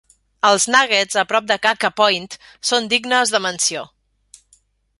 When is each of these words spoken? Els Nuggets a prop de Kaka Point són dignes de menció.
Els 0.47 0.63
Nuggets 0.75 1.19
a 1.23 1.23
prop 1.33 1.51
de 1.51 1.57
Kaka 1.65 1.91
Point 2.01 2.27
són 2.71 2.89
dignes 2.97 3.35
de 3.35 3.43
menció. 3.49 3.85